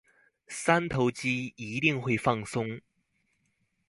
[0.47, 2.81] 三頭肌一定會放鬆